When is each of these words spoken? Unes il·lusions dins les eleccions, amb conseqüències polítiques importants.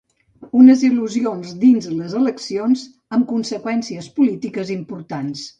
Unes 0.59 0.85
il·lusions 0.87 1.51
dins 1.65 1.89
les 1.99 2.17
eleccions, 2.21 2.87
amb 3.19 3.29
conseqüències 3.35 4.11
polítiques 4.19 4.77
importants. 4.81 5.49